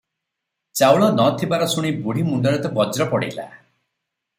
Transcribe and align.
ଚାଉଳ 0.79 1.09
ନ 1.19 1.27
ଥିବାର 1.41 1.69
ଶୁଣି 1.75 1.93
ବୁଢ଼ୀ 2.07 2.25
ମୁଣ୍ଡରେ 2.31 2.65
ତ 2.67 2.75
ବଜ୍ର 2.79 3.09
ପଡ଼ିଲା। 3.15 3.49